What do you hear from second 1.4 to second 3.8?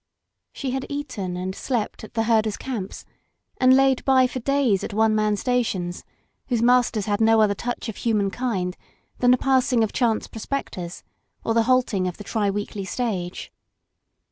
slept at the herder's camps, and